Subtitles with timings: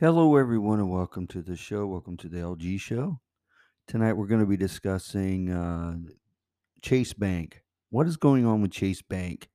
[0.00, 1.86] Hello, everyone, and welcome to the show.
[1.86, 3.20] Welcome to the LG show.
[3.86, 5.96] Tonight, we're going to be discussing uh,
[6.80, 7.62] Chase Bank.
[7.90, 9.50] What is going on with Chase Bank?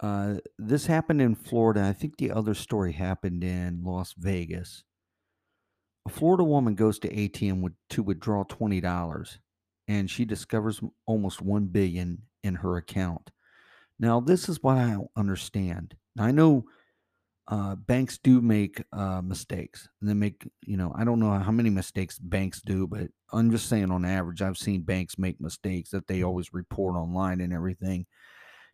[0.00, 1.84] Uh, this happened in Florida.
[1.84, 4.82] I think the other story happened in Las Vegas.
[6.04, 9.38] A Florida woman goes to ATM with, to withdraw twenty dollars,
[9.86, 13.30] and she discovers almost one billion in her account.
[14.00, 15.94] Now, this is what I don't understand.
[16.16, 16.64] Now, I know
[17.48, 21.50] uh, banks do make uh, mistakes and they make you know i don't know how
[21.50, 25.90] many mistakes banks do but i'm just saying on average i've seen banks make mistakes
[25.90, 28.06] that they always report online and everything.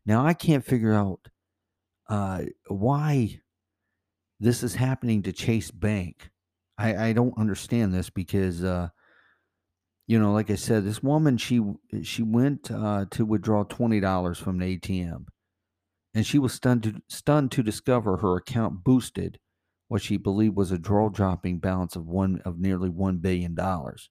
[0.04, 1.20] Now i can't figure out
[2.08, 3.40] uh, why
[4.40, 6.30] this is happening to chase bank.
[6.78, 8.88] I, I don't understand this because uh,
[10.06, 11.60] you know like i said this woman she
[12.02, 15.26] she went uh, to withdraw $20 from the atm
[16.18, 19.38] and she was stunned to, stunned to discover her account boosted
[19.86, 24.10] what she believed was a jaw-dropping balance of one of nearly one billion dollars.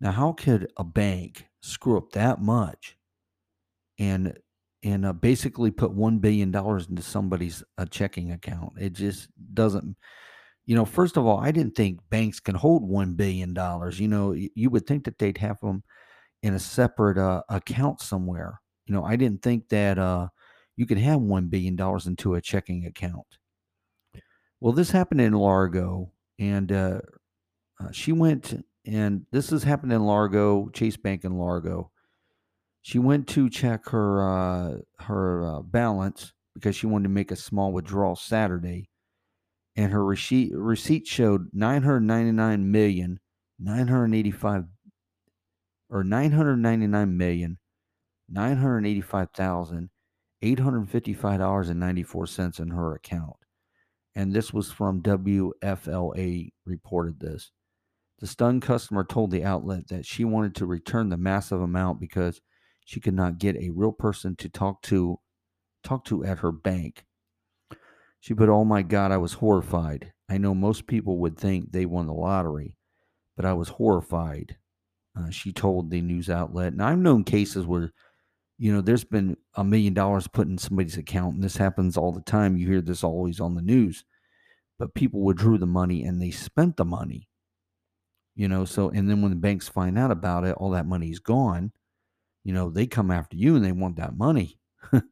[0.00, 2.96] Now, how could a bank screw up that much
[3.96, 4.36] and
[4.82, 8.72] and uh, basically put one billion dollars into somebody's uh, checking account?
[8.76, 9.96] It just doesn't.
[10.66, 14.00] You know, first of all, I didn't think banks can hold one billion dollars.
[14.00, 15.84] You know, you would think that they'd have them
[16.42, 18.60] in a separate uh, account somewhere.
[18.86, 20.28] You know, I didn't think that uh,
[20.76, 23.38] you could have one billion dollars into a checking account.
[24.60, 27.00] Well, this happened in Largo, and uh,
[27.80, 31.90] uh, she went, and this has happened in Largo, Chase Bank in Largo.
[32.82, 37.36] She went to check her uh, her uh, balance because she wanted to make a
[37.36, 38.90] small withdrawal Saturday,
[39.76, 43.20] and her receipt receipt showed nine hundred ninety nine million
[43.58, 44.64] nine hundred eighty five
[45.88, 47.58] or nine hundred ninety nine million
[48.28, 49.90] nine hundred eighty five thousand
[50.42, 53.36] eight hundred fifty five dollars and ninety four cents in her account.
[54.14, 57.50] And this was from WFLA reported this.
[58.20, 62.40] The stunned customer told the outlet that she wanted to return the massive amount because
[62.84, 65.18] she could not get a real person to talk to
[65.82, 67.04] talk to at her bank.
[68.20, 70.12] She put, "Oh my god, I was horrified.
[70.28, 72.76] I know most people would think they won the lottery,
[73.36, 74.56] but I was horrified."
[75.16, 76.72] Uh, she told the news outlet.
[76.72, 77.92] And I've known cases where
[78.58, 82.12] you know there's been a million dollars put in somebody's account and this happens all
[82.12, 82.56] the time.
[82.56, 84.04] You hear this always on the news.
[84.78, 87.28] But people withdrew the money and they spent the money.
[88.34, 91.20] You know so and then when the banks find out about it all that money's
[91.20, 91.72] gone
[92.42, 94.58] you know they come after you and they want that money.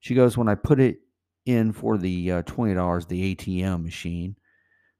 [0.00, 0.98] She goes when i put it
[1.46, 4.36] in for the uh, $20 the atm machine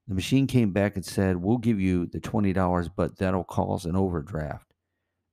[0.06, 3.96] the machine came back and said we'll give you the $20 but that'll cause an
[3.96, 4.67] overdraft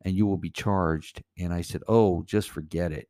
[0.06, 1.22] and you will be charged.
[1.38, 3.10] And i said oh just forget it.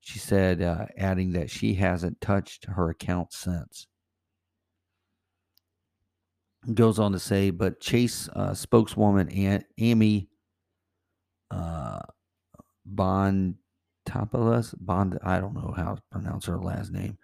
[0.00, 3.86] She said uh, adding that she hasn't touched her account since.
[6.74, 10.28] Goes on to say, but Chase uh, spokeswoman Aunt Amy
[11.50, 12.00] uh,
[12.88, 17.18] Bontopoulos, Bond, I don't know how to pronounce her last name,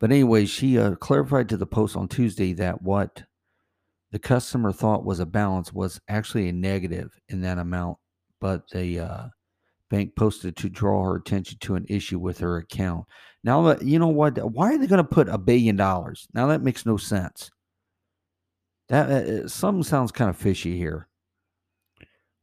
[0.00, 3.22] but anyway, she uh, clarified to the Post on Tuesday that what
[4.12, 7.98] the customer thought was a balance was actually a negative in that amount,
[8.44, 9.28] but the uh,
[9.88, 13.06] bank posted to draw her attention to an issue with her account.
[13.42, 16.28] Now you know what, why are they going to put a billion dollars?
[16.34, 17.50] Now that makes no sense.
[18.90, 21.08] That uh, something sounds kind of fishy here.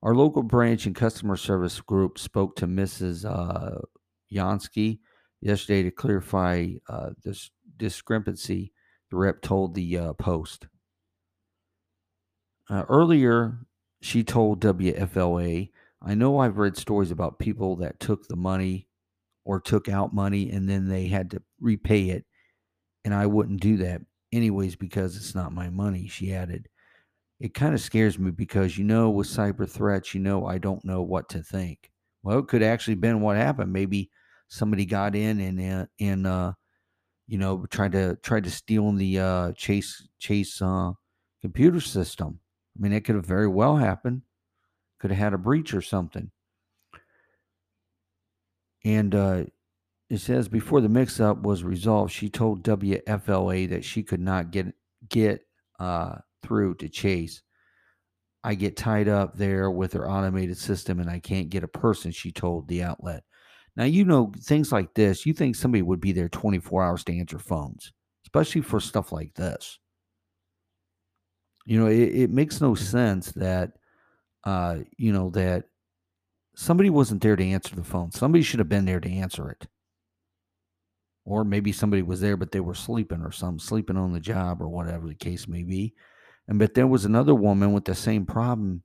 [0.02, 3.24] Our local branch and customer service group spoke to Mrs.
[3.24, 3.82] Uh,
[4.28, 8.74] yesterday to clarify uh, this discrepancy.
[9.12, 10.66] The rep told the uh, Post.
[12.72, 13.60] Uh, earlier,
[14.02, 15.70] she told WFLA,
[16.02, 18.88] I know I've read stories about people that took the money
[19.46, 22.26] or took out money and then they had to repay it.
[23.06, 24.02] And I wouldn't do that
[24.32, 26.68] anyways because it's not my money, she added.
[27.40, 30.86] It kind of scares me because, you know, with cyber threats, you know, I don't
[30.86, 31.92] know what to think.
[32.24, 33.74] Well, it could actually been what happened.
[33.74, 34.12] Maybe
[34.48, 36.54] somebody got in and, uh, and, uh,
[37.28, 40.92] you know, tried to, tried to steal the, uh, chase, chase, uh,
[41.42, 42.40] computer system.
[42.78, 44.22] I mean, it could have very well happened.
[45.02, 46.30] Could have had a breach or something.
[48.86, 49.46] And uh,
[50.12, 54.68] it says before the mix-up was resolved, she told WFLA that she could not get
[55.10, 55.42] get
[55.80, 57.42] uh, through to Chase.
[58.44, 62.12] I get tied up there with their automated system, and I can't get a person.
[62.12, 63.24] She told the outlet.
[63.76, 65.26] Now you know things like this.
[65.26, 67.92] You think somebody would be there 24 hours to answer phones,
[68.28, 69.80] especially for stuff like this.
[71.66, 73.72] You know, it, it makes no sense that
[74.46, 75.66] uh, you know that
[76.56, 78.12] somebody wasn't there to answer the phone.
[78.12, 79.68] Somebody should have been there to answer it.
[81.26, 84.62] or maybe somebody was there but they were sleeping or some sleeping on the job
[84.62, 85.94] or whatever the case may be.
[86.48, 88.84] And but there was another woman with the same problem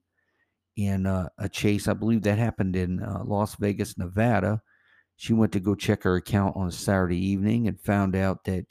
[0.77, 1.89] in uh, a chase.
[1.89, 4.63] I believe that happened in uh, Las Vegas, Nevada.
[5.17, 8.67] She went to go check her account on a Saturday evening and found out that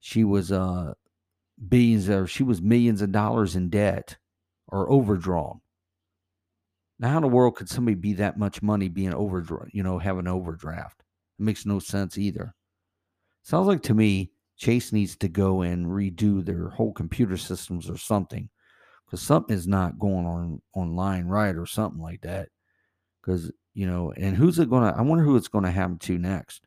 [0.00, 0.94] she was uh,
[1.68, 4.16] billions or she was millions of dollars in debt
[4.68, 5.60] or overdrawn.
[7.04, 9.68] Now, how in the world could somebody be that much money being overdrawn?
[9.74, 11.02] You know, have an overdraft?
[11.38, 12.54] It makes no sense either.
[13.42, 17.98] Sounds like to me, Chase needs to go and redo their whole computer systems or
[17.98, 18.48] something
[19.04, 22.48] because something is not going on online right or something like that.
[23.20, 24.98] Because you know, and who's it going to?
[24.98, 26.66] I wonder who it's going to happen to next.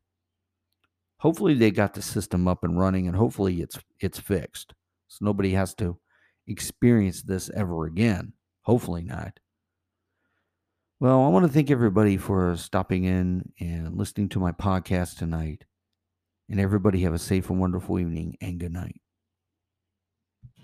[1.18, 4.76] Hopefully, they got the system up and running, and hopefully, it's it's fixed,
[5.08, 5.98] so nobody has to
[6.46, 8.34] experience this ever again.
[8.62, 9.40] Hopefully, not.
[11.00, 15.64] Well, I want to thank everybody for stopping in and listening to my podcast tonight.
[16.50, 19.00] And everybody have a safe and wonderful evening and good night.